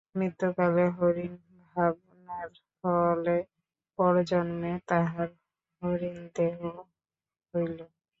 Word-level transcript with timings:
মৃত্যুকালে 0.15 0.85
হরিণ-ভাবনার 0.97 2.49
ফলে 2.77 3.37
পরজন্মে 3.99 4.73
তাঁহার 4.89 5.29
হরিণ-দেহ 5.81 6.59
হইল। 7.53 7.79